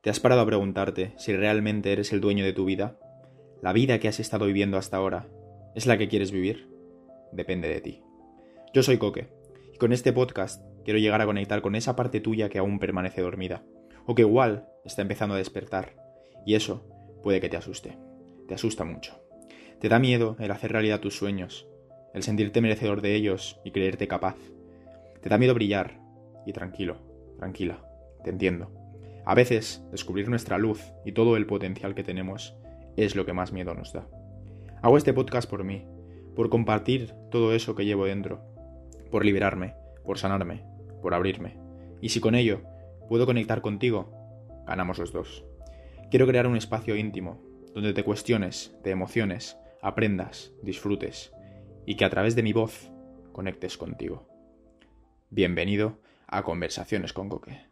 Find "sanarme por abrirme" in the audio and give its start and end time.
40.18-41.58